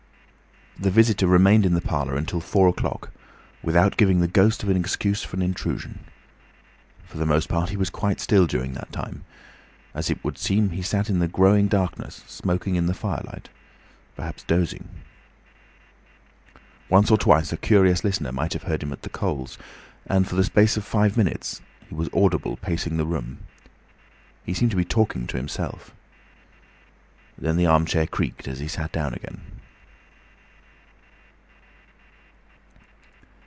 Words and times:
The 0.79 0.89
visitor 0.89 1.27
remained 1.27 1.63
in 1.63 1.75
the 1.75 1.81
parlour 1.81 2.15
until 2.15 2.39
four 2.41 2.67
o'clock, 2.67 3.11
without 3.61 3.97
giving 3.97 4.19
the 4.19 4.27
ghost 4.27 4.63
of 4.63 4.69
an 4.69 4.75
excuse 4.77 5.21
for 5.21 5.35
an 5.35 5.43
intrusion. 5.43 5.99
For 7.05 7.19
the 7.19 7.25
most 7.27 7.49
part 7.49 7.69
he 7.69 7.77
was 7.77 7.91
quite 7.91 8.19
still 8.19 8.47
during 8.47 8.73
that 8.73 8.91
time; 8.91 9.23
it 9.93 10.23
would 10.23 10.39
seem 10.39 10.69
he 10.71 10.81
sat 10.81 11.07
in 11.07 11.19
the 11.19 11.27
growing 11.27 11.67
darkness 11.67 12.23
smoking 12.25 12.73
in 12.77 12.87
the 12.87 12.95
firelight—perhaps 12.95 14.41
dozing. 14.45 14.89
Once 16.89 17.11
or 17.11 17.17
twice 17.19 17.53
a 17.53 17.57
curious 17.57 18.03
listener 18.03 18.31
might 18.31 18.53
have 18.53 18.63
heard 18.63 18.81
him 18.81 18.91
at 18.91 19.03
the 19.03 19.09
coals, 19.09 19.59
and 20.07 20.27
for 20.27 20.33
the 20.33 20.43
space 20.43 20.77
of 20.77 20.83
five 20.83 21.15
minutes 21.15 21.61
he 21.89 21.93
was 21.93 22.09
audible 22.11 22.57
pacing 22.57 22.97
the 22.97 23.05
room. 23.05 23.37
He 24.43 24.55
seemed 24.55 24.71
to 24.71 24.77
be 24.77 24.85
talking 24.85 25.27
to 25.27 25.37
himself. 25.37 25.93
Then 27.37 27.55
the 27.57 27.67
armchair 27.67 28.07
creaked 28.07 28.47
as 28.47 28.57
he 28.57 28.67
sat 28.67 28.91
down 28.91 29.13
again. 29.13 29.41